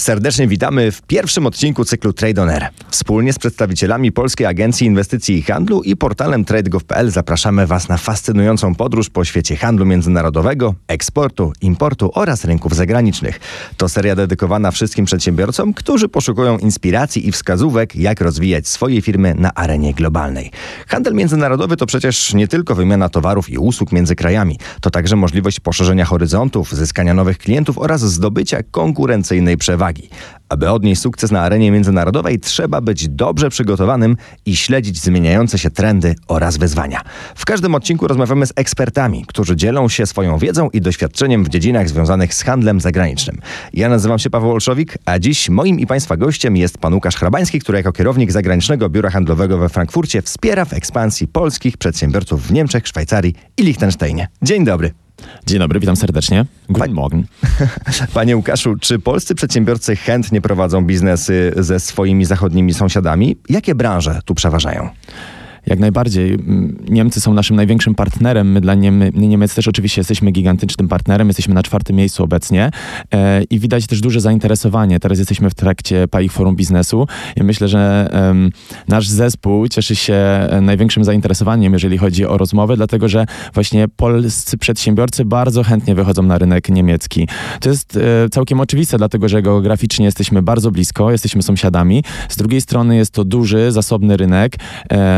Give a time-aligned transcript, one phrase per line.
[0.00, 2.68] Serdecznie witamy w pierwszym odcinku cyklu Trade On Air.
[2.88, 8.74] Wspólnie z przedstawicielami Polskiej Agencji Inwestycji i Handlu i portalem TradeGov.pl zapraszamy Was na fascynującą
[8.74, 13.40] podróż po świecie handlu międzynarodowego, eksportu, importu oraz rynków zagranicznych.
[13.76, 19.54] To seria dedykowana wszystkim przedsiębiorcom, którzy poszukują inspiracji i wskazówek, jak rozwijać swoje firmy na
[19.54, 20.50] arenie globalnej.
[20.88, 25.60] Handel międzynarodowy to przecież nie tylko wymiana towarów i usług między krajami, to także możliwość
[25.60, 29.89] poszerzenia horyzontów, zyskania nowych klientów oraz zdobycia konkurencyjnej przewagi.
[30.48, 34.16] Aby odnieść sukces na arenie międzynarodowej, trzeba być dobrze przygotowanym
[34.46, 37.00] i śledzić zmieniające się trendy oraz wyzwania.
[37.34, 41.88] W każdym odcinku rozmawiamy z ekspertami, którzy dzielą się swoją wiedzą i doświadczeniem w dziedzinach
[41.88, 43.40] związanych z handlem zagranicznym.
[43.72, 47.60] Ja nazywam się Paweł Olszowik, a dziś moim i Państwa gościem jest pan Łukasz Hrabański,
[47.60, 52.88] który jako kierownik zagranicznego biura handlowego we Frankfurcie wspiera w ekspansji polskich przedsiębiorców w Niemczech,
[52.88, 54.28] Szwajcarii i Liechtensteinie.
[54.42, 54.92] Dzień dobry.
[55.46, 56.44] Dzień dobry, witam serdecznie.
[56.68, 57.24] Guten Morgen.
[58.14, 63.36] Panie Łukaszu, czy polscy przedsiębiorcy chętnie prowadzą biznesy ze swoimi zachodnimi sąsiadami?
[63.48, 64.88] Jakie branże tu przeważają?
[65.66, 66.38] Jak najbardziej.
[66.88, 68.52] Niemcy są naszym największym partnerem.
[68.52, 71.28] My dla Niemy, Niemiec też oczywiście jesteśmy gigantycznym partnerem.
[71.28, 72.70] Jesteśmy na czwartym miejscu obecnie
[73.14, 75.00] e, i widać też duże zainteresowanie.
[75.00, 78.10] Teraz jesteśmy w trakcie PAIH Forum Biznesu i myślę, że
[78.88, 84.58] nasz zespół cieszy się e, największym zainteresowaniem, jeżeli chodzi o rozmowę, dlatego że właśnie polscy
[84.58, 87.28] przedsiębiorcy bardzo chętnie wychodzą na rynek niemiecki.
[87.60, 92.04] To jest e, całkiem oczywiste, dlatego że geograficznie jesteśmy bardzo blisko, jesteśmy sąsiadami.
[92.28, 94.56] Z drugiej strony jest to duży, zasobny rynek,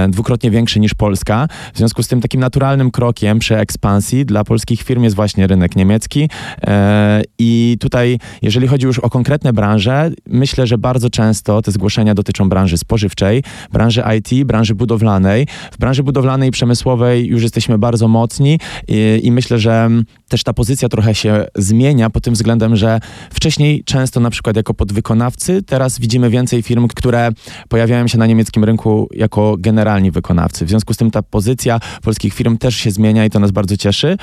[0.08, 1.48] dwukrotnie dwukrotnie większy niż Polska.
[1.74, 5.76] W związku z tym takim naturalnym krokiem przy ekspansji dla polskich firm jest właśnie rynek
[5.76, 6.28] niemiecki.
[6.66, 12.14] E, I tutaj, jeżeli chodzi już o konkretne branże, myślę, że bardzo często te zgłoszenia
[12.14, 15.46] dotyczą branży spożywczej, branży IT, branży budowlanej.
[15.72, 19.90] W branży budowlanej i przemysłowej już jesteśmy bardzo mocni i, i myślę, że
[20.28, 24.74] też ta pozycja trochę się zmienia pod tym względem, że wcześniej często na przykład jako
[24.74, 27.30] podwykonawcy, teraz widzimy więcej firm, które
[27.68, 30.21] pojawiają się na niemieckim rynku jako generalni wykonawcy.
[30.66, 33.76] W związku z tym ta pozycja polskich firm też się zmienia i to nas bardzo
[33.76, 34.16] cieszy.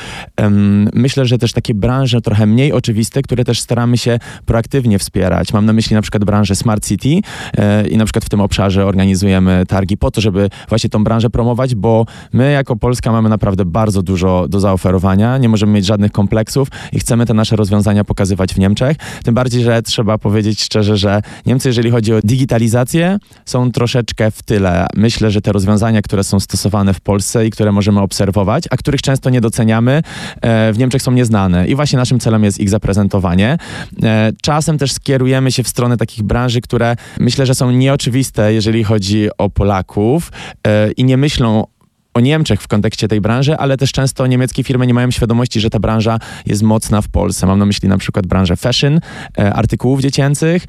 [0.93, 5.53] Myślę, że też takie branże trochę mniej oczywiste, które też staramy się proaktywnie wspierać.
[5.53, 7.09] Mam na myśli na przykład branżę Smart City
[7.57, 11.29] e, i na przykład w tym obszarze organizujemy targi po to, żeby właśnie tą branżę
[11.29, 15.37] promować, bo my jako Polska mamy naprawdę bardzo dużo do zaoferowania.
[15.37, 18.97] Nie możemy mieć żadnych kompleksów i chcemy te nasze rozwiązania pokazywać w Niemczech.
[19.23, 24.43] Tym bardziej, że trzeba powiedzieć szczerze, że Niemcy, jeżeli chodzi o digitalizację, są troszeczkę w
[24.43, 24.87] tyle.
[24.95, 29.01] Myślę, że te rozwiązania, które są stosowane w Polsce i które możemy obserwować, a których
[29.01, 30.01] często nie doceniamy,
[30.41, 31.67] e, w Niemczech są nieznane.
[31.67, 33.57] I właśnie naszym celem jest ich zaprezentowanie.
[34.03, 38.83] E, czasem też skierujemy się w stronę takich branży, które myślę, że są nieoczywiste, jeżeli
[38.83, 40.31] chodzi o Polaków
[40.67, 41.65] e, i nie myślą
[42.19, 45.69] o Niemczech w kontekście tej branży, ale też często niemieckie firmy nie mają świadomości, że
[45.69, 47.47] ta branża jest mocna w Polsce.
[47.47, 48.99] Mam na myśli na przykład branżę fashion,
[49.37, 50.65] e, artykułów dziecięcych.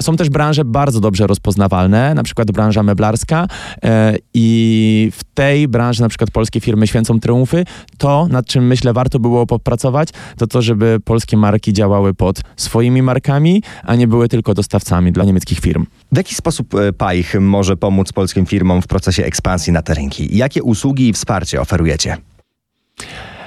[0.00, 3.46] są też branże bardzo dobrze rozpoznawalne, na przykład branża meblarska
[3.84, 7.64] e, i w tej branży na przykład polskie firmy święcą triumfy.
[7.98, 13.02] To, nad czym myślę warto było popracować, to to, żeby polskie marki działały pod swoimi
[13.02, 15.86] markami, a nie były tylko dostawcami dla niemieckich firm.
[16.12, 20.36] W jaki sposób e, PAIH może pomóc polskim firmom w procesie ekspansji na te rynki?
[20.36, 22.16] Jakie usługi i wsparcie oferujecie?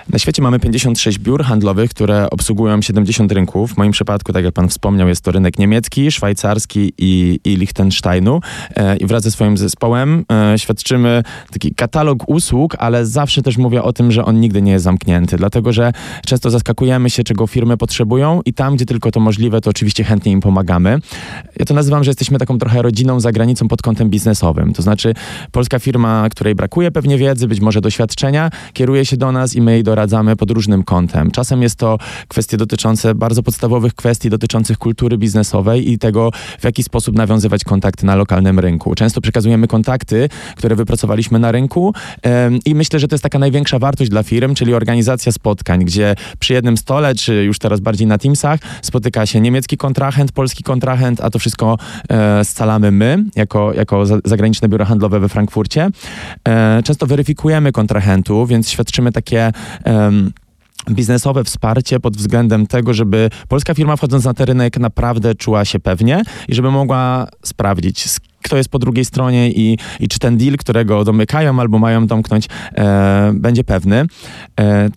[0.09, 3.73] Na świecie mamy 56 biur handlowych, które obsługują 70 rynków.
[3.73, 8.41] W moim przypadku, tak jak pan wspomniał, jest to rynek niemiecki, szwajcarski i, i Liechtensteinu.
[8.75, 13.83] E, I wraz ze swoim zespołem e, świadczymy taki katalog usług, ale zawsze też mówię
[13.83, 15.91] o tym, że on nigdy nie jest zamknięty, dlatego że
[16.25, 20.31] często zaskakujemy się, czego firmy potrzebują i tam, gdzie tylko to możliwe, to oczywiście chętnie
[20.31, 20.99] im pomagamy.
[21.59, 24.73] Ja to nazywam, że jesteśmy taką trochę rodziną za granicą pod kątem biznesowym.
[24.73, 25.13] To znaczy
[25.51, 29.71] polska firma, której brakuje pewnie wiedzy, być może doświadczenia, kieruje się do nas i my
[29.71, 31.31] jej doradzamy doradzamy pod różnym kątem.
[31.31, 31.97] Czasem jest to
[32.27, 38.05] kwestie dotyczące bardzo podstawowych kwestii dotyczących kultury biznesowej i tego, w jaki sposób nawiązywać kontakty
[38.05, 38.95] na lokalnym rynku.
[38.95, 41.93] Często przekazujemy kontakty, które wypracowaliśmy na rynku
[42.65, 46.53] i myślę, że to jest taka największa wartość dla firm, czyli organizacja spotkań, gdzie przy
[46.53, 51.29] jednym stole, czy już teraz bardziej na Teamsach, spotyka się niemiecki kontrahent, polski kontrahent, a
[51.29, 51.77] to wszystko
[52.09, 55.89] e, scalamy my, jako, jako zagraniczne biuro handlowe we Frankfurcie.
[56.47, 59.51] E, często weryfikujemy kontrahentów, więc świadczymy takie
[60.89, 65.79] biznesowe wsparcie pod względem tego, żeby polska firma wchodząc na ten rynek naprawdę czuła się
[65.79, 68.05] pewnie i żeby mogła sprawdzić,
[68.41, 72.47] kto jest po drugiej stronie i, i czy ten deal, którego domykają albo mają domknąć,
[72.75, 74.05] e, będzie pewny.
[74.59, 74.89] E,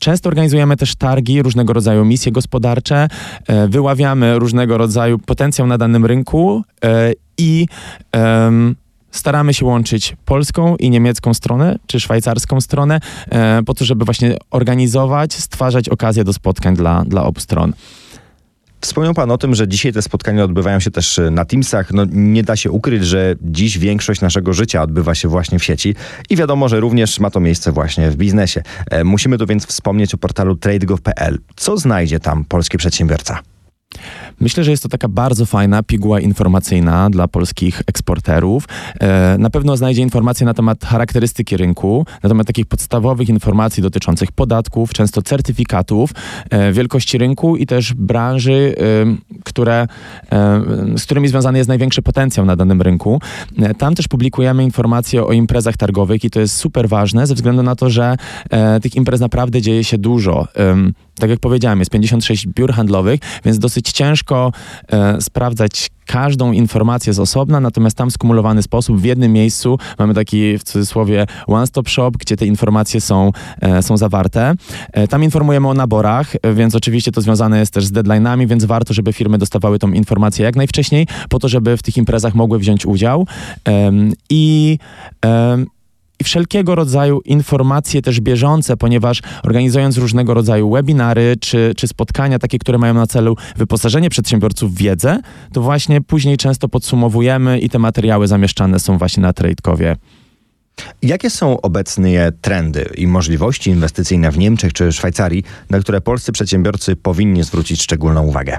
[0.00, 3.08] Często organizujemy też targi, różnego rodzaju misje gospodarcze,
[3.46, 7.66] e, wyławiamy różnego rodzaju potencjał na danym rynku e, i
[9.12, 13.00] staramy się łączyć polską i niemiecką stronę, czy szwajcarską stronę,
[13.30, 17.72] e, po to, żeby właśnie organizować, stwarzać okazję do spotkań dla, dla obu stron.
[18.80, 21.92] Wspomniał Pan o tym, że dzisiaj te spotkania odbywają się też e, na Teamsach.
[21.92, 25.94] No, nie da się ukryć, że dziś większość naszego życia odbywa się właśnie w sieci
[26.30, 28.62] i wiadomo, że również ma to miejsce właśnie w biznesie.
[28.90, 31.38] E, musimy tu więc wspomnieć o portalu tradegov.pl.
[31.56, 33.38] Co znajdzie tam polski przedsiębiorca?
[34.40, 38.68] Myślę, że jest to taka bardzo fajna piguła informacyjna dla polskich eksporterów.
[39.00, 44.32] E, na pewno znajdzie informacje na temat charakterystyki rynku, na temat takich podstawowych informacji dotyczących
[44.32, 46.10] podatków, często certyfikatów,
[46.50, 49.86] e, wielkości rynku i też branży, e, które,
[50.96, 53.20] z którymi związany jest największy potencjał na danym rynku.
[53.78, 57.76] Tam też publikujemy informacje o imprezach targowych i to jest super ważne ze względu na
[57.76, 58.16] to, że
[58.82, 60.48] tych imprez naprawdę dzieje się dużo
[61.22, 64.52] tak jak powiedziałem, jest 56 biur handlowych, więc dosyć ciężko
[64.88, 70.58] e, sprawdzać każdą informację z osobna, natomiast tam skumulowany sposób w jednym miejscu mamy taki
[70.58, 74.54] w cudzysłowie one-stop shop, gdzie te informacje są, e, są zawarte.
[74.92, 78.94] E, tam informujemy o naborach, więc oczywiście to związane jest też z deadline'ami, więc warto,
[78.94, 82.86] żeby firmy dostawały tą informację jak najwcześniej, po to, żeby w tych imprezach mogły wziąć
[82.86, 83.26] udział.
[84.30, 84.78] I
[86.22, 92.58] i wszelkiego rodzaju informacje też bieżące, ponieważ organizując różnego rodzaju webinary czy, czy spotkania takie,
[92.58, 95.20] które mają na celu wyposażenie przedsiębiorców w wiedzę,
[95.52, 99.96] to właśnie później często podsumowujemy i te materiały zamieszczane są właśnie na TradeCowie.
[101.02, 106.96] Jakie są obecnie trendy i możliwości inwestycyjne w Niemczech czy Szwajcarii, na które polscy przedsiębiorcy
[106.96, 108.58] powinni zwrócić szczególną uwagę?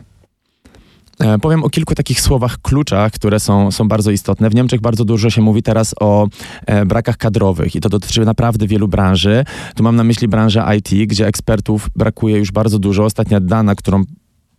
[1.20, 4.50] E, powiem o kilku takich słowach kluczach, które są, są bardzo istotne.
[4.50, 6.28] W Niemczech bardzo dużo się mówi teraz o
[6.66, 9.46] e, brakach kadrowych i to dotyczy naprawdę wielu branży.
[9.76, 13.06] Tu mam na myśli branżę IT, gdzie ekspertów brakuje już bardzo dużo.
[13.06, 14.04] Ostatnia dana, którą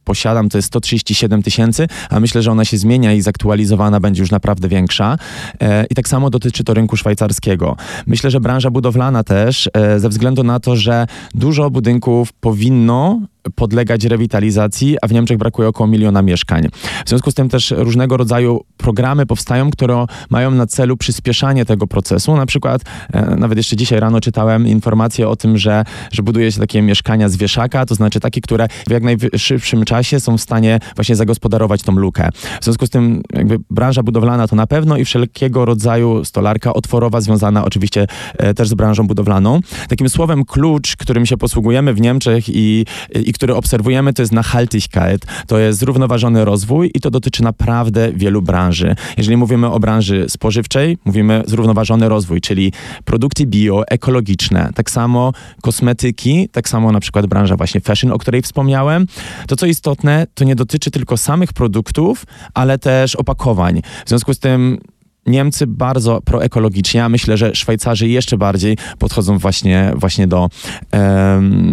[0.04, 4.30] posiadam, to jest 137 tysięcy, a myślę, że ona się zmienia i zaktualizowana będzie już
[4.30, 5.18] naprawdę większa.
[5.60, 7.76] E, I tak samo dotyczy to rynku szwajcarskiego.
[8.06, 13.20] Myślę, że branża budowlana też, e, ze względu na to, że dużo budynków powinno
[13.54, 16.68] podlegać rewitalizacji, a w Niemczech brakuje około miliona mieszkań.
[17.06, 21.86] W związku z tym też różnego rodzaju programy powstają, które mają na celu przyspieszanie tego
[21.86, 22.36] procesu.
[22.36, 22.82] Na przykład,
[23.12, 27.28] e, nawet jeszcze dzisiaj rano czytałem informację o tym, że, że buduje się takie mieszkania
[27.28, 31.82] z wieszaka, to znaczy takie, które w jak najszybszym czasie są w stanie właśnie zagospodarować
[31.82, 32.28] tą lukę.
[32.60, 37.20] W związku z tym jakby branża budowlana to na pewno i wszelkiego rodzaju stolarka otworowa
[37.20, 38.06] związana oczywiście
[38.38, 39.60] e, też z branżą budowlaną.
[39.88, 45.26] Takim słowem klucz, którym się posługujemy w Niemczech i, i który obserwujemy, to jest Nachhaltigkeit,
[45.46, 48.96] to jest zrównoważony rozwój i to dotyczy naprawdę wielu branży.
[49.16, 52.72] Jeżeli mówimy o branży spożywczej, mówimy zrównoważony rozwój, czyli
[53.04, 55.32] produkty bio, ekologiczne, tak samo
[55.62, 59.06] kosmetyki, tak samo na przykład branża właśnie fashion, o której wspomniałem.
[59.46, 63.82] To, co istotne, to nie dotyczy tylko samych produktów, ale też opakowań.
[64.04, 64.78] W związku z tym
[65.26, 70.48] Niemcy bardzo proekologicznie, a myślę, że Szwajcarzy jeszcze bardziej podchodzą właśnie, właśnie do,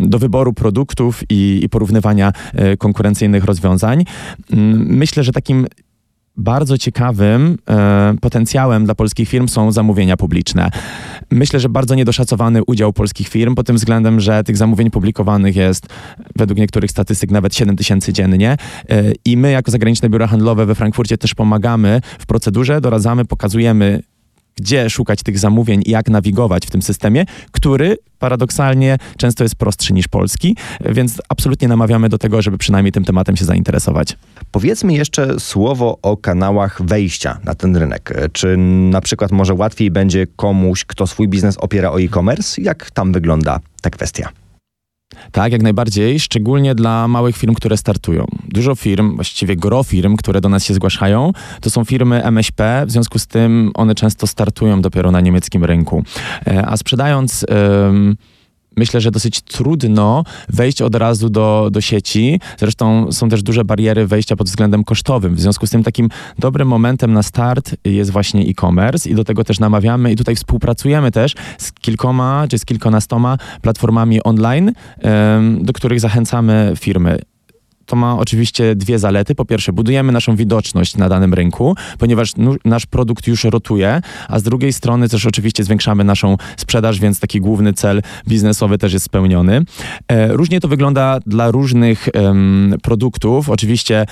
[0.02, 4.06] do wyboru produktów i, i porównywania e, konkurencyjnych rozwiązań.
[4.76, 5.68] Myślę, że takim
[6.42, 10.70] bardzo ciekawym e, potencjałem dla polskich firm są zamówienia publiczne.
[11.32, 15.88] Myślę, że bardzo niedoszacowany udział polskich firm pod tym względem, że tych zamówień publikowanych jest
[16.36, 18.58] według niektórych statystyk nawet 7 tysięcy dziennie
[18.90, 24.02] e, i my jako zagraniczne biura handlowe we Frankfurcie też pomagamy w procedurze, doradzamy, pokazujemy
[24.56, 29.94] gdzie szukać tych zamówień i jak nawigować w tym systemie, który paradoksalnie często jest prostszy
[29.94, 30.56] niż polski,
[30.86, 34.18] więc absolutnie namawiamy do tego, żeby przynajmniej tym tematem się zainteresować.
[34.52, 38.14] Powiedzmy jeszcze słowo o kanałach wejścia na ten rynek.
[38.34, 38.58] Czy
[38.92, 42.62] na przykład może łatwiej będzie komuś, kto swój biznes opiera o e-commerce?
[42.62, 44.30] Jak tam wygląda ta kwestia?
[45.32, 48.26] Tak, jak najbardziej, szczególnie dla małych firm, które startują.
[48.48, 52.92] Dużo firm, właściwie gro firm, które do nas się zgłaszają, to są firmy MŚP, w
[52.92, 56.04] związku z tym one często startują dopiero na niemieckim rynku.
[56.48, 57.46] E, a sprzedając
[58.78, 62.40] myślę, że dosyć trudno wejść od razu do, do sieci.
[62.58, 65.36] Zresztą są też duże bariery wejścia pod względem kosztowym.
[65.36, 66.10] W związku z tym takim
[66.40, 71.12] dobrym momentem na start jest właśnie e-commerce i do tego też namawiamy i tutaj współpracujemy
[71.12, 74.72] też z kilkoma czy z kilkunastoma platformami online,
[75.60, 77.20] do których zachęcamy firmy
[77.92, 79.36] to ma oczywiście dwie zalety.
[79.36, 82.34] Po pierwsze, budujemy naszą widoczność na danym rynku, ponieważ
[82.66, 87.42] nasz produkt już rotuje, a z drugiej strony też oczywiście zwiększamy naszą sprzedaż, więc taki
[87.42, 89.62] główny cel biznesowy też jest spełniony.
[90.08, 92.10] E, różnie to wygląda dla różnych
[92.84, 93.50] produktów.
[93.50, 94.06] Oczywiście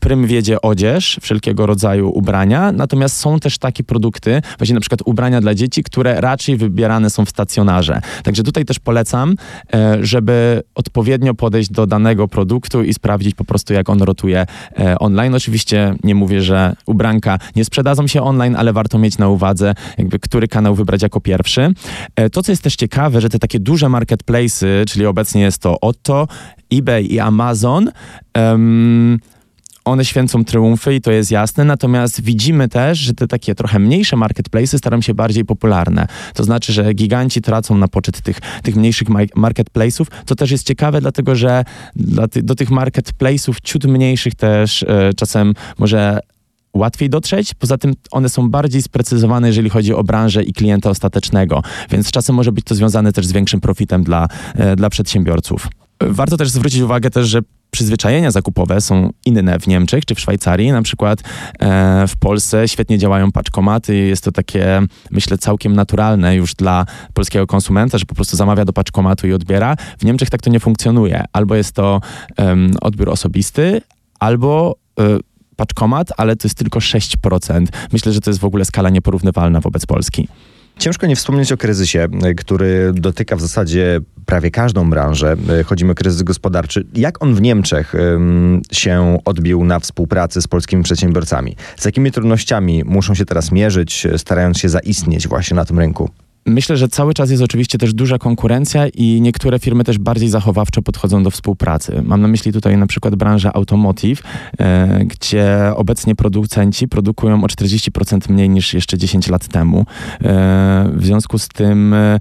[0.00, 5.40] prym wiedzie odzież, wszelkiego rodzaju ubrania, natomiast są też takie produkty, właśnie na przykład ubrania
[5.40, 8.00] dla dzieci, które raczej wybierane są w stacjonarze.
[8.22, 9.34] Także tutaj też polecam,
[9.74, 14.46] e, żeby odpowiednio podejść do danego produktu i sprawdzić, sprawdzić po prostu, jak on rotuje
[14.78, 15.34] e, online.
[15.34, 20.18] Oczywiście nie mówię, że ubranka nie sprzedadzą się online, ale warto mieć na uwadze, jakby
[20.18, 21.72] który kanał wybrać jako pierwszy.
[22.16, 25.80] E, to, co jest też ciekawe, że te takie duże marketplace'y, czyli obecnie jest to
[25.80, 26.28] Otto,
[26.72, 27.90] eBay i Amazon,
[28.34, 29.18] um,
[29.86, 34.16] one święcą triumfy i to jest jasne, natomiast widzimy też, że te takie trochę mniejsze
[34.16, 36.06] marketplace'y staram się bardziej popularne.
[36.34, 41.00] To znaczy, że giganci tracą na poczet tych, tych mniejszych marketplace'ów, co też jest ciekawe,
[41.00, 41.64] dlatego że
[42.42, 46.20] do tych marketplace'ów ciut mniejszych też e, czasem może
[46.74, 47.54] łatwiej dotrzeć.
[47.54, 52.36] Poza tym one są bardziej sprecyzowane, jeżeli chodzi o branżę i klienta ostatecznego, więc czasem
[52.36, 55.68] może być to związane też z większym profitem dla, e, dla przedsiębiorców.
[56.00, 60.72] Warto też zwrócić uwagę też, że przyzwyczajenia zakupowe są inne w Niemczech czy w Szwajcarii.
[60.72, 61.20] Na przykład
[61.60, 63.96] e, w Polsce świetnie działają paczkomaty.
[63.96, 68.72] Jest to takie, myślę, całkiem naturalne już dla polskiego konsumenta, że po prostu zamawia do
[68.72, 69.76] paczkomatu i odbiera.
[69.98, 71.24] W Niemczech tak to nie funkcjonuje.
[71.32, 72.00] Albo jest to
[72.80, 73.80] odbiór osobisty,
[74.20, 75.18] albo e,
[75.56, 77.66] paczkomat, ale to jest tylko 6%.
[77.92, 80.28] Myślę, że to jest w ogóle skala nieporównywalna wobec Polski.
[80.78, 85.36] Ciężko nie wspomnieć o kryzysie, e, który dotyka w zasadzie prawie każdą branżę.
[85.60, 86.86] E, chodzi o kryzys gospodarczy.
[86.94, 87.94] Jak on w Niemczech
[88.72, 91.56] się odbił na współpracy z polskimi przedsiębiorcami?
[91.76, 96.10] Z jakimi trudnościami muszą się teraz mierzyć, starając się zaistnieć właśnie na tym rynku?
[96.46, 100.82] Myślę, że cały czas jest oczywiście też duża konkurencja i niektóre firmy też bardziej zachowawczo
[100.82, 102.02] podchodzą do współpracy.
[102.04, 104.22] Mam na myśli tutaj na przykład branżę automotive,
[104.58, 109.86] e, gdzie obecnie producenci produkują o 40% mniej niż jeszcze 10 lat temu.
[110.24, 112.18] E, w związku z tym e,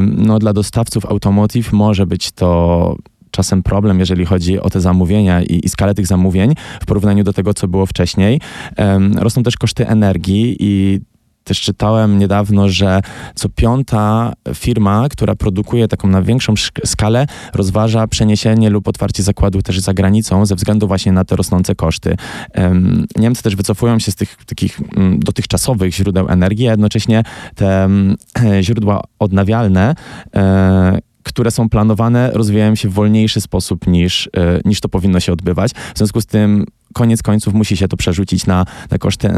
[0.00, 2.96] no, dla dostawców automotive może być to
[3.30, 7.32] czasem problem, jeżeli chodzi o te zamówienia i, i, skalę tych zamówień w porównaniu do
[7.32, 8.40] tego, co było wcześniej.
[9.16, 11.00] rosną też koszty energii i
[11.48, 13.00] też czytałem niedawno, że
[13.34, 19.80] co piąta firma, która produkuje taką na większą skalę, rozważa przeniesienie lub otwarcie zakładu też
[19.80, 22.16] za granicą ze względu właśnie na te rosnące koszty.
[23.16, 27.22] Niemcy też wycofują się z tych takich mm, dotychczasowych źródeł energii, a jednocześnie
[27.54, 28.16] te mm,
[28.62, 29.94] źródła odnawialne
[30.36, 35.32] e, które są planowane, rozwijają się w wolniejszy sposób niż, e, niż to powinno się
[35.32, 35.72] odbywać.
[35.94, 39.28] W związku z tym koniec końców musi się to przerzucić na, na koszty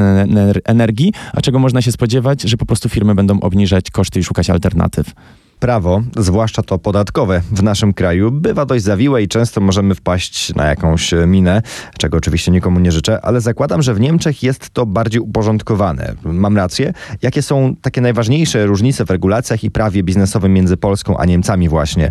[0.64, 4.50] energii, a czego można się spodziewać, że po prostu firmy będą obniżać koszty i szukać
[4.50, 5.12] alternatyw.
[5.60, 10.66] Prawo, zwłaszcza to podatkowe w naszym kraju, bywa dość zawiłe i często możemy wpaść na
[10.66, 11.62] jakąś minę,
[11.98, 16.14] czego oczywiście nikomu nie życzę, ale zakładam, że w Niemczech jest to bardziej uporządkowane.
[16.24, 16.92] Mam rację?
[17.22, 22.10] Jakie są takie najważniejsze różnice w regulacjach i prawie biznesowym między Polską a Niemcami właśnie,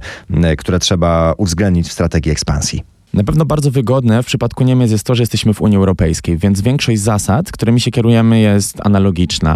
[0.57, 2.98] które trzeba uwzględnić w strategii ekspansji?
[3.19, 6.61] Na pewno bardzo wygodne w przypadku Niemiec jest to, że jesteśmy w Unii Europejskiej, więc
[6.61, 9.55] większość zasad, którymi się kierujemy, jest analogiczna.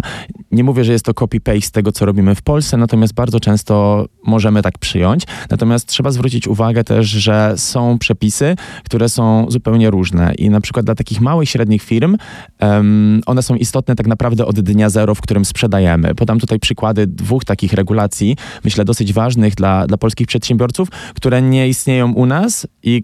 [0.50, 4.62] Nie mówię, że jest to copy-paste tego, co robimy w Polsce, natomiast bardzo często możemy
[4.62, 5.22] tak przyjąć.
[5.50, 10.86] Natomiast trzeba zwrócić uwagę też, że są przepisy, które są zupełnie różne i na przykład
[10.86, 12.16] dla takich małych, średnich firm
[12.60, 16.14] um, one są istotne tak naprawdę od dnia zero, w którym sprzedajemy.
[16.14, 21.68] Podam tutaj przykłady dwóch takich regulacji, myślę dosyć ważnych dla, dla polskich przedsiębiorców, które nie
[21.68, 23.02] istnieją u nas i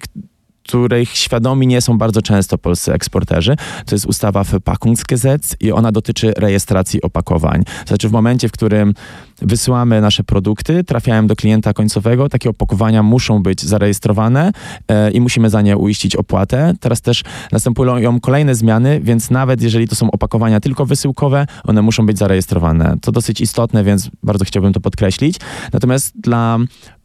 [0.70, 3.56] których świadomi nie są bardzo często polscy eksporterzy.
[3.86, 7.64] To jest ustawa Verpackungsgesetz i ona dotyczy rejestracji opakowań.
[7.64, 8.94] To znaczy w momencie, w którym
[9.42, 14.52] wysyłamy nasze produkty, trafiają do klienta końcowego, takie opakowania muszą być zarejestrowane
[14.88, 16.74] e, i musimy za nie uiścić opłatę.
[16.80, 22.06] Teraz też następują kolejne zmiany, więc nawet jeżeli to są opakowania tylko wysyłkowe, one muszą
[22.06, 22.96] być zarejestrowane.
[23.00, 25.36] To dosyć istotne, więc bardzo chciałbym to podkreślić.
[25.72, 26.58] Natomiast dla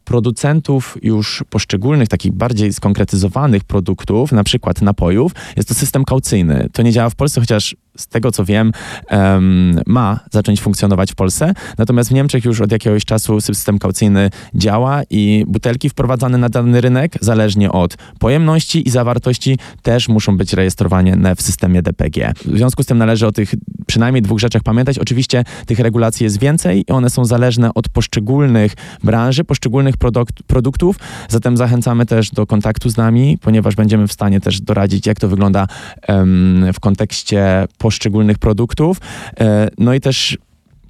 [0.06, 6.68] producentów już poszczególnych, takich bardziej skonkretyzowanych produktów, na przykład napojów, jest to system kaucyjny.
[6.72, 8.72] To nie działa w Polsce, chociaż z tego co wiem,
[9.10, 11.52] um, ma zacząć funkcjonować w Polsce.
[11.78, 16.80] Natomiast w Niemczech już od jakiegoś czasu system kaucyjny działa i butelki wprowadzane na dany
[16.80, 22.32] rynek, zależnie od pojemności i zawartości, też muszą być rejestrowane w systemie DPG.
[22.44, 23.54] W związku z tym należy o tych
[23.86, 24.98] przynajmniej dwóch rzeczach pamiętać.
[24.98, 28.72] Oczywiście tych regulacji jest więcej i one są zależne od poszczególnych
[29.04, 30.96] branży, poszczególnych produkt, produktów.
[31.28, 35.28] Zatem zachęcamy też do kontaktu z nami, ponieważ będziemy w stanie też doradzić, jak to
[35.28, 35.66] wygląda
[36.08, 38.96] um, w kontekście poszczególnych produktów.
[39.40, 40.38] E, no i też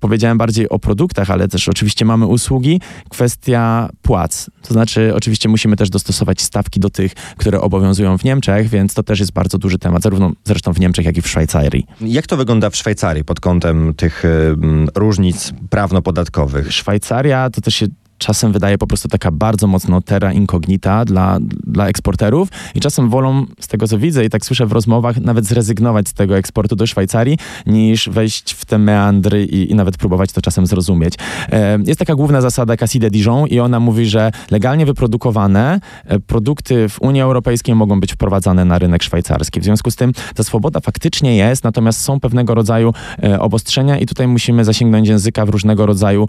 [0.00, 2.81] powiedziałem bardziej o produktach, ale też oczywiście mamy usługi.
[3.09, 4.50] Kwestia płac.
[4.62, 9.03] To znaczy, oczywiście musimy też dostosować stawki do tych, które obowiązują w Niemczech, więc to
[9.03, 11.87] też jest bardzo duży temat, zarówno zresztą w Niemczech, jak i w Szwajcarii.
[12.00, 14.57] Jak to wygląda w Szwajcarii pod kątem tych y,
[14.95, 16.73] różnic prawno-podatkowych?
[16.73, 17.87] Szwajcaria to też się
[18.18, 23.46] czasem wydaje po prostu taka bardzo mocno terra incognita dla, dla eksporterów i czasem wolą,
[23.61, 26.87] z tego co widzę i tak słyszę w rozmowach, nawet zrezygnować z tego eksportu do
[26.87, 31.14] Szwajcarii, niż wejść w te meandry i, i nawet próbować to czasem zrozumieć.
[31.52, 36.88] E, jest taka główna zasada Casside Dijon i ona mówi, że legalnie wyprodukowane e, produkty
[36.88, 39.61] w Unii Europejskiej mogą być wprowadzane na rynek szwajcarski.
[39.61, 42.92] W związku z tym ta swoboda faktycznie jest, natomiast są pewnego rodzaju
[43.23, 46.28] e, obostrzenia i tutaj musimy zasięgnąć języka w różnego rodzaju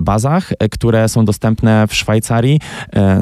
[0.00, 2.60] bazach, które są dostępne w Szwajcarii.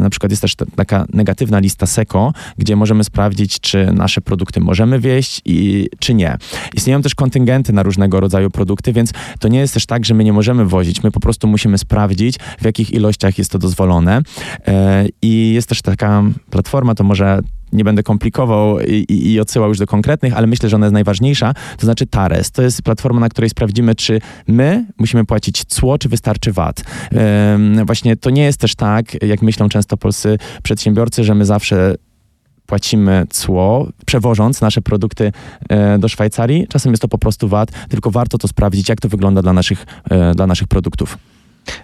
[0.00, 5.00] Na przykład jest też taka negatywna lista SECO, gdzie możemy sprawdzić, czy nasze produkty możemy
[5.00, 6.36] wieść i czy nie.
[6.74, 10.24] Istnieją też kontyngenty na różnego rodzaju produkty, więc to nie jest też tak, że my
[10.24, 11.02] nie możemy wozić.
[11.02, 14.20] My po prostu musimy sprawdzić, w jakich ilościach jest to dozwolone.
[14.66, 17.40] E, I jest też taka platforma, to może
[17.72, 21.54] nie będę komplikował i, i, odsyłał już do konkretnych, ale myślę, że ona jest najważniejsza,
[21.78, 22.50] to znaczy TARES.
[22.50, 26.84] To jest platforma, na której sprawdzimy, czy my musimy płacić cło, czy wystarczy VAT.
[27.84, 31.94] właśnie to nie jest też tak, jak myślą często polscy przedsiębiorcy, że my zawsze
[32.66, 35.32] płacimy cło, przewożąc nasze produkty
[35.68, 36.66] e, do Szwajcarii.
[36.68, 39.86] Czasem jest to po prostu VAT, tylko warto to sprawdzić, jak to wygląda dla naszych,
[40.10, 41.18] e, dla naszych produktów.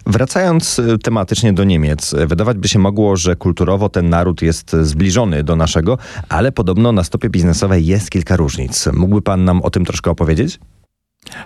[0.07, 5.45] Wracając e, tematycznie do Niemiec, wydawać by się mogło, że kulturowo ten naród jest zbliżony
[5.45, 5.99] do naszego,
[6.29, 8.89] ale podobno na stopie biznesowej jest kilka różnic.
[8.93, 10.59] Mógłby pan nam o tym troszkę opowiedzieć?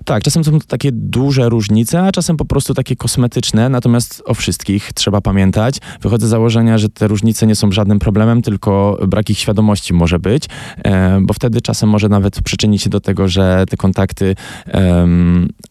[0.04, 4.34] Tak, czasem są to takie duże różnice, a czasem po prostu takie kosmetyczne, natomiast o
[4.34, 5.78] wszystkich trzeba pamiętać.
[6.00, 10.18] Wychodzę z założenia, że te różnice nie są żadnym problemem, tylko brak ich świadomości może
[10.18, 10.44] być,
[10.84, 14.34] e, bo wtedy czasem może nawet przyczynić się do tego, że te kontakty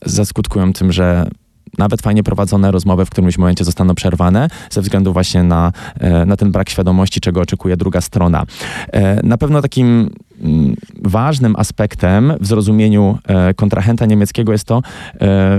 [0.05, 1.27] zaskutkują tym, że
[1.77, 6.37] nawet fajnie prowadzone rozmowy w którymś momencie zostaną przerwane ze względu właśnie na, e, na
[6.37, 8.43] ten brak świadomości, czego oczekuje druga strona.
[8.91, 10.09] E, na pewno takim
[11.01, 14.81] ważnym aspektem w zrozumieniu e, kontrahenta niemieckiego jest to,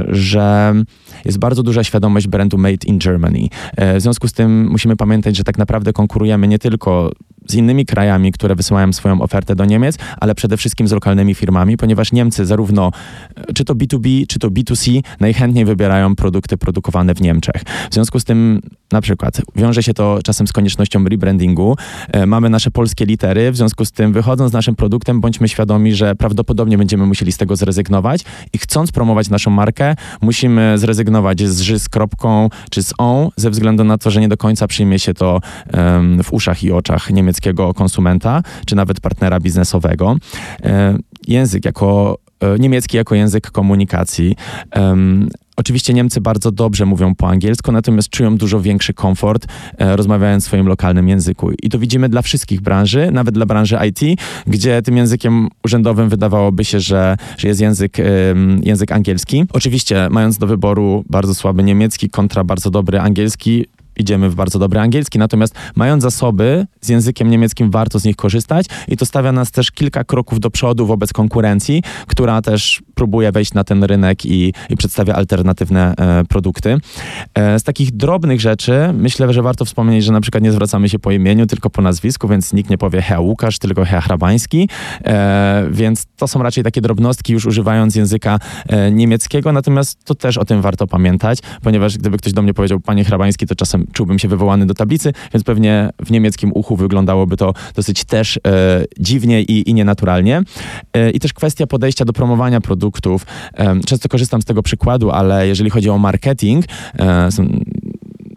[0.09, 0.75] że
[1.25, 3.49] jest bardzo duża świadomość brandu Made in Germany.
[3.79, 7.13] W związku z tym musimy pamiętać, że tak naprawdę konkurujemy nie tylko
[7.49, 11.77] z innymi krajami, które wysyłają swoją ofertę do Niemiec, ale przede wszystkim z lokalnymi firmami,
[11.77, 12.91] ponieważ Niemcy zarówno
[13.55, 17.63] czy to B2B, czy to B2C najchętniej wybierają produkty produkowane w Niemczech.
[17.91, 18.61] W związku z tym
[18.93, 21.77] na przykład wiąże się to czasem z koniecznością rebrandingu.
[22.13, 25.95] E, mamy nasze polskie litery, w związku z tym wychodząc z naszym produktem bądźmy świadomi,
[25.95, 31.61] że prawdopodobnie będziemy musieli z tego zrezygnować i chcąc promować naszą markę, musimy zrezygnować z
[31.61, 34.99] ży z kropką czy z on, ze względu na to, że nie do końca przyjmie
[34.99, 35.41] się to
[35.75, 40.17] um, w uszach i oczach niemieckiego konsumenta, czy nawet partnera biznesowego.
[40.63, 44.37] E, język jako e, niemiecki jako język komunikacji.
[45.57, 49.47] Oczywiście Niemcy bardzo dobrze mówią po angielsku, natomiast czują dużo większy komfort
[49.79, 51.51] e, rozmawiając w swoim lokalnym języku.
[51.63, 56.65] I to widzimy dla wszystkich branży, nawet dla branży IT, gdzie tym językiem urzędowym wydawałoby
[56.65, 58.05] się, że, że jest język, e,
[58.63, 59.45] język angielski.
[59.53, 64.81] Oczywiście mając do wyboru bardzo słaby niemiecki kontra bardzo dobry angielski, idziemy w bardzo dobry
[64.81, 69.51] angielski, natomiast mając zasoby z językiem niemieckim, warto z nich korzystać i to stawia nas
[69.51, 74.53] też kilka kroków do przodu wobec konkurencji, która też próbuje wejść na ten rynek i,
[74.71, 76.79] i przedstawia alternatywne e, produkty.
[77.35, 80.99] E, z takich drobnych rzeczy myślę, że warto wspomnieć, że na przykład nie zwracamy się
[80.99, 84.69] po imieniu, tylko po nazwisku, więc nikt nie powie Herr Łukasz, tylko Herr Hrabański,
[85.05, 90.39] e, więc to są raczej takie drobnostki już używając języka e, niemieckiego, natomiast to też
[90.39, 94.19] o tym warto pamiętać, ponieważ gdyby ktoś do mnie powiedział Panie Hrabański, to czasem czułbym
[94.19, 98.41] się wywołany do tablicy, więc pewnie w niemieckim uchu wyglądałoby to dosyć też e,
[98.99, 100.43] dziwnie i, i nienaturalnie.
[100.93, 103.27] E, I też kwestia podejścia do promowania produktów.
[103.55, 106.65] E, często korzystam z tego przykładu, ale jeżeli chodzi o marketing,
[106.99, 107.29] e,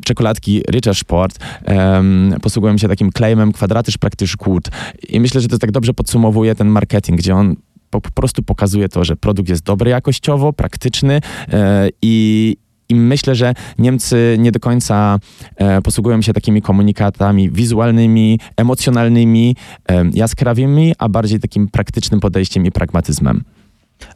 [0.09, 4.69] czekoladki Richer Sport um, posługują się takim claimem kwadratyż praktyż gut.
[5.09, 7.55] I myślę, że to tak dobrze podsumowuje ten marketing, gdzie on
[7.89, 11.21] po, po prostu pokazuje to, że produkt jest dobry jakościowo, praktyczny
[11.53, 12.57] e, i,
[12.89, 15.19] i myślę, że Niemcy nie do końca
[15.56, 19.56] e, posługują się takimi komunikatami wizualnymi, emocjonalnymi,
[19.89, 23.43] e, jaskrawymi, a bardziej takim praktycznym podejściem i pragmatyzmem.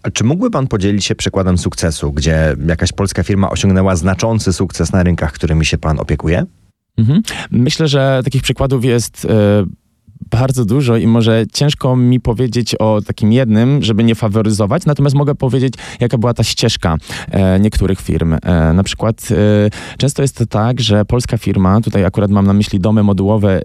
[0.03, 4.91] A czy mógłby Pan podzielić się przykładem sukcesu, gdzie jakaś polska firma osiągnęła znaczący sukces
[4.91, 6.45] na rynkach, którymi się Pan opiekuje?
[6.97, 7.21] Mhm.
[7.51, 9.25] Myślę, że takich przykładów jest.
[9.25, 9.65] E,
[10.29, 15.35] bardzo dużo i może ciężko mi powiedzieć o takim jednym, żeby nie faworyzować, natomiast mogę
[15.35, 16.97] powiedzieć, jaka była ta ścieżka
[17.31, 18.33] e, niektórych firm.
[18.33, 22.53] E, na przykład e, często jest to tak, że polska firma, tutaj akurat mam na
[22.53, 23.61] myśli domy modułowe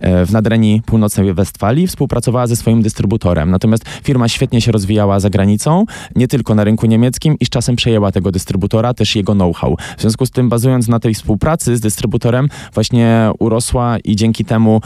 [0.00, 3.50] e, w Nadrenii Północnej Westfalii, współpracowała ze swoim dystrybutorem.
[3.50, 5.84] Natomiast firma świetnie się rozwijała za granicą,
[6.16, 9.76] nie tylko na rynku niemieckim i z czasem przejęła tego dystrybutora, też jego know-how.
[9.98, 14.80] W związku z tym, bazując na tej współpracy z dystrybutorem, właśnie urosła i dzięki temu,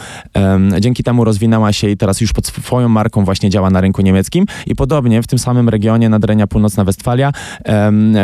[0.79, 4.01] dzięki dzięki temu rozwinęła się i teraz już pod swoją marką właśnie działa na rynku
[4.01, 4.45] niemieckim.
[4.67, 7.31] I podobnie w tym samym regionie Nadrenia Północna Westfalia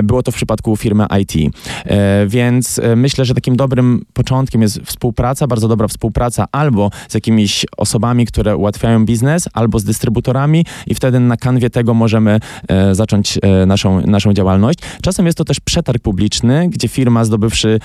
[0.03, 1.55] było to w przypadku firmy IT.
[1.85, 7.13] E, więc e, myślę, że takim dobrym początkiem jest współpraca, bardzo dobra współpraca albo z
[7.13, 12.95] jakimiś osobami, które ułatwiają biznes, albo z dystrybutorami i wtedy na kanwie tego możemy e,
[12.95, 14.79] zacząć naszą, naszą działalność.
[15.01, 17.79] Czasem jest to też przetarg publiczny, gdzie firma zdobywszy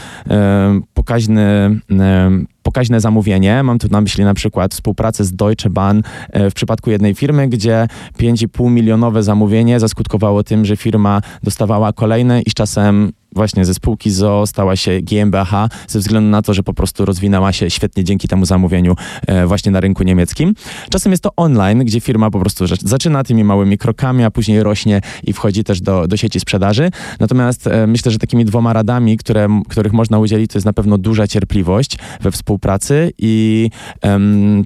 [0.94, 1.80] pokaźny
[2.62, 3.62] pokaźne zamówienie.
[3.62, 7.48] Mam tu na myśli na przykład współpracę z Deutsche Bahn e, w przypadku jednej firmy,
[7.48, 7.86] gdzie
[8.18, 14.10] 5,5 milionowe zamówienie zaskutkowało tym, że firma dostawała kolejne i z czasem właśnie ze spółki
[14.10, 15.50] ZO stała się GmbH
[15.88, 19.72] ze względu na to, że po prostu rozwinęła się świetnie dzięki temu zamówieniu e, właśnie
[19.72, 20.54] na rynku niemieckim.
[20.90, 25.00] Czasem jest to online, gdzie firma po prostu zaczyna tymi małymi krokami, a później rośnie
[25.24, 26.90] i wchodzi też do, do sieci sprzedaży.
[27.20, 30.98] Natomiast e, myślę, że takimi dwoma radami, które, których można udzielić, to jest na pewno
[30.98, 33.70] duża cierpliwość we współpracy i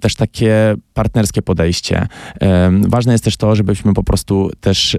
[0.00, 2.06] też takie partnerskie podejście.
[2.88, 4.96] ważne jest też to, żebyśmy po prostu też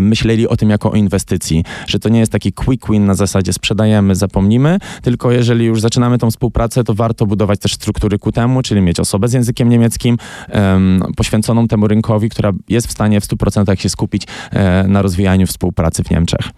[0.00, 3.52] myśleli o tym jako o inwestycji, że to nie jest taki quick win na zasadzie
[3.52, 8.62] sprzedajemy, zapomnimy, tylko jeżeli już zaczynamy tą współpracę, to warto budować też struktury ku temu,
[8.62, 10.16] czyli mieć osobę z językiem niemieckim
[10.52, 15.46] um, poświęconą temu rynkowi, która jest w stanie w 100% się skupić e, na rozwijaniu
[15.46, 16.50] współpracy w Niemczech.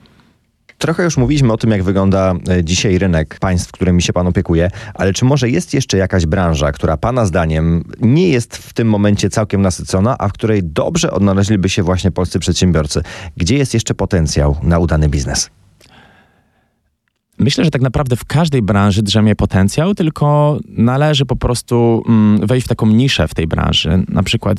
[0.79, 4.71] Trochę już mówiliśmy o tym, jak wygląda e, dzisiaj rynek państw, którymi się Pan opiekuje,
[4.95, 9.31] ale czy może jest jeszcze jakaś branża, która Pana zdaniem nie jest w tym momencie
[9.31, 13.03] całkiem nasycona, a w której dobrze odnaleźliby się właśnie polscy przedsiębiorcy?
[13.37, 15.51] Gdzie jest jeszcze potencjał na udany biznes?
[17.39, 22.67] Myślę, że tak naprawdę w każdej branży drzemie potencjał, tylko należy po prostu mm, wejść
[22.67, 24.05] w taką niszę w tej branży.
[24.09, 24.59] Na przykład.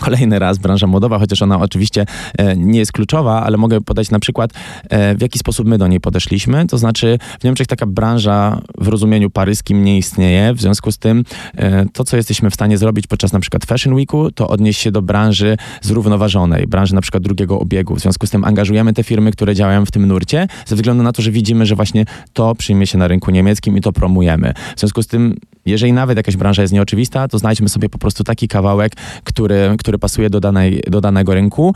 [0.00, 2.06] Kolejny raz branża modowa, chociaż ona oczywiście
[2.38, 4.50] e, nie jest kluczowa, ale mogę podać na przykład,
[4.88, 6.66] e, w jaki sposób my do niej podeszliśmy.
[6.66, 10.54] To znaczy, w Niemczech taka branża w rozumieniu paryskim nie istnieje.
[10.54, 11.24] W związku z tym,
[11.56, 14.90] e, to co jesteśmy w stanie zrobić podczas na przykład Fashion Weeku, to odnieść się
[14.90, 17.96] do branży zrównoważonej, branży na przykład drugiego obiegu.
[17.96, 21.12] W związku z tym angażujemy te firmy, które działają w tym nurcie, ze względu na
[21.12, 24.52] to, że widzimy, że właśnie to przyjmie się na rynku niemieckim i to promujemy.
[24.76, 28.24] W związku z tym jeżeli nawet jakaś branża jest nieoczywista, to znajdźmy sobie po prostu
[28.24, 28.92] taki kawałek,
[29.24, 31.74] który, który pasuje do, danej, do danego rynku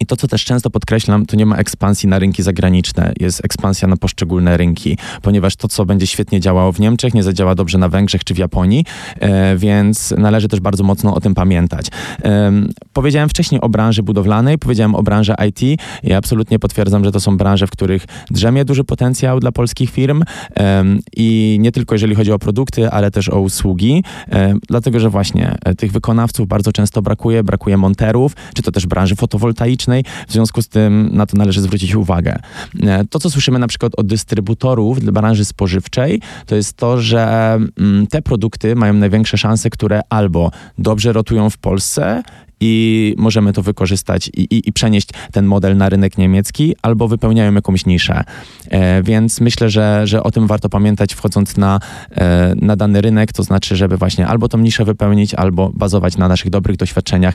[0.00, 3.88] i to, co też często podkreślam, to nie ma ekspansji na rynki zagraniczne, jest ekspansja
[3.88, 7.88] na poszczególne rynki, ponieważ to, co będzie świetnie działało w Niemczech, nie zadziała dobrze na
[7.88, 8.84] Węgrzech czy w Japonii,
[9.20, 11.86] e, więc należy też bardzo mocno o tym pamiętać.
[12.24, 12.52] E,
[12.92, 17.36] powiedziałem wcześniej o branży budowlanej, powiedziałem o branży IT i absolutnie potwierdzam, że to są
[17.36, 20.22] branże, w których drzemie duży potencjał dla polskich firm
[20.56, 20.84] e,
[21.16, 25.56] i nie tylko jeżeli chodzi o produkty, ale też o usługi, e, dlatego, że właśnie
[25.64, 29.83] e, tych wykonawców bardzo często brakuje, brakuje monterów, czy to też branży fotowoltaicznej,
[30.28, 32.36] w związku z tym na to należy zwrócić uwagę.
[32.82, 37.54] E, to, co słyszymy na przykład od dystrybutorów dla branży spożywczej, to jest to, że
[37.78, 42.22] mm, te produkty mają największe szanse, które albo dobrze rotują w Polsce,
[42.66, 47.54] i możemy to wykorzystać i, i, i, przenieść ten model na rynek niemiecki, albo wypełniają
[47.54, 48.24] jakąś niszę.
[48.70, 53.32] E, więc myślę, że, że o tym warto pamiętać wchodząc na, e, na dany rynek,
[53.32, 57.34] to znaczy, żeby właśnie albo tą niszę wypełnić, albo bazować na naszych dobrych doświadczeniach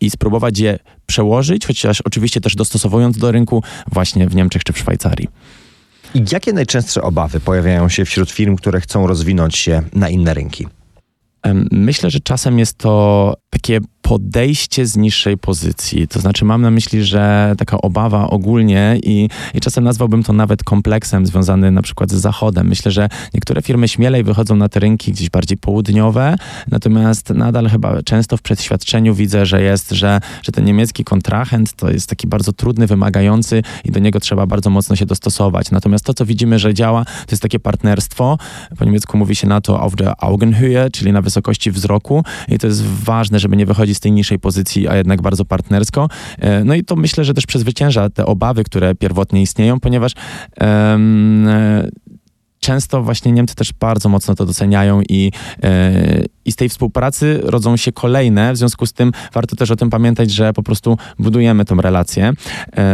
[0.00, 3.62] i spróbować je przełożyć, chociaż oczywiście też dostosowując do rynku
[3.92, 5.28] właśnie w Niemczech czy w Szwajcarii.
[6.14, 10.66] I jakie najczęstsze obawy pojawiają się wśród firm, które chcą rozwinąć się na inne rynki?
[11.70, 16.08] Myślę, że czasem jest to takie podejście z niższej pozycji.
[16.08, 20.64] To znaczy mam na myśli, że taka obawa ogólnie i, i czasem nazwałbym to nawet
[20.64, 22.68] kompleksem związany na przykład z Zachodem.
[22.68, 26.36] Myślę, że niektóre firmy śmielej wychodzą na te rynki gdzieś bardziej południowe,
[26.70, 31.90] natomiast nadal chyba często w przedświadczeniu widzę, że jest, że, że ten niemiecki kontrahent to
[31.90, 35.70] jest taki bardzo trudny, wymagający i do niego trzeba bardzo mocno się dostosować.
[35.70, 38.38] Natomiast to, co widzimy, że działa, to jest takie partnerstwo.
[38.78, 42.66] Po niemiecku mówi się na to auf der Augenhöhe, czyli na wysokości wzroku i to
[42.66, 46.08] jest ważne, żeby nie wychodzić z tej niższej pozycji, a jednak bardzo partnersko.
[46.38, 50.12] E, no i to myślę, że też przezwycięża te obawy, które pierwotnie istnieją, ponieważ
[50.60, 51.48] um,
[52.60, 57.76] często właśnie Niemcy też bardzo mocno to doceniają i, e, i z tej współpracy rodzą
[57.76, 58.52] się kolejne.
[58.52, 62.32] W związku z tym warto też o tym pamiętać, że po prostu budujemy tą relację.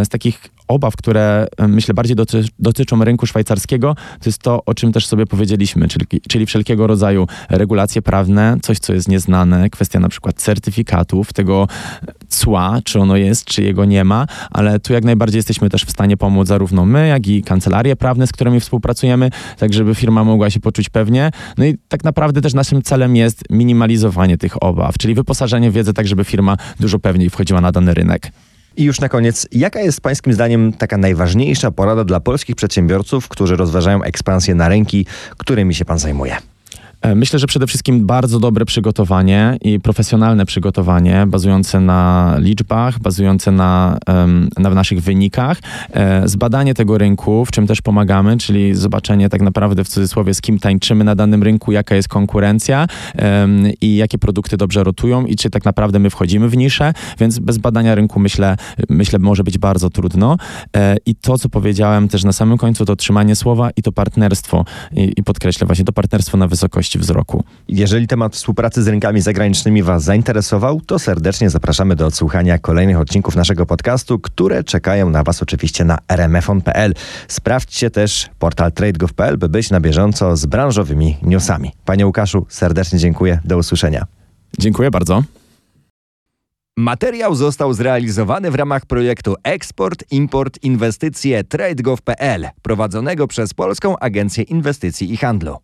[0.04, 4.92] z takich obaw, które myślę bardziej doty dotyczą rynku szwajcarskiego, to jest to, o czym
[4.92, 10.08] też sobie powiedzieliśmy, czyli, czyli wszelkiego rodzaju regulacje prawne, coś, co jest nieznane, kwestia na
[10.08, 11.68] przykład certyfikatów, tego
[12.28, 15.90] cła, czy ono jest, czy jego nie ma, ale tu jak najbardziej jesteśmy też w
[15.90, 20.50] stanie pomóc zarówno my, jak i kancelarie prawne, z którymi współpracujemy, tak żeby firma mogła
[20.50, 21.30] się poczuć pewnie.
[21.58, 25.92] No i tak naprawdę też naszym celem jest minimalizowanie tych obaw, czyli wyposażenie w wiedzę
[25.92, 28.30] tak, żeby firma dużo pewniej wchodziła na dany rynek.
[28.76, 33.56] I już na koniec, jaka jest Pańskim zdaniem taka najważniejsza porada dla polskich przedsiębiorców, którzy
[33.56, 35.06] rozważają ekspansję na rynki,
[35.38, 36.36] którymi się Pan zajmuje?
[37.04, 43.52] E, myślę, że przede wszystkim bardzo dobre przygotowanie i profesjonalne przygotowanie, bazujące na liczbach, bazujące
[43.52, 43.98] na,
[44.58, 45.58] na naszych wynikach,
[45.92, 50.40] e, zbadanie tego rynku, w czym też pomagamy, czyli zobaczenie tak naprawdę w cudzysłowie, z
[50.40, 52.86] kim tańczymy na danym rynku, jaka jest konkurencja
[53.80, 57.58] i jakie produkty dobrze rotują i czy tak naprawdę my wchodzimy w niszę, więc bez
[57.58, 58.56] badania rynku myślę,
[58.88, 60.36] myślę może być bardzo trudno.
[60.76, 64.64] E, I to, co powiedziałem też na samym końcu, to trzymanie słowa i to partnerstwo.
[64.92, 67.44] I, i podkreślę właśnie to partnerstwo na wysokości wzroku.
[67.68, 73.36] Jeżeli temat współpracy z rynkami zagranicznymi Was zainteresował, to serdecznie zapraszamy do odsłuchania kolejnych odcinków
[73.36, 76.94] naszego podcastu, które czekają na Was oczywiście na rmfon.pl.
[77.28, 81.72] Sprawdźcie też portal trade.gov.pl, by być na bieżąco z branżowymi newsami.
[81.84, 83.40] Panie Łukaszu, serdecznie dziękuję.
[83.44, 84.06] Do usłyszenia.
[84.58, 85.22] Dziękuję bardzo.
[86.76, 95.12] Materiał został zrealizowany w ramach projektu Eksport, Import, Inwestycje TradeGov.pl prowadzonego przez Polską Agencję Inwestycji
[95.12, 95.56] i Handlu.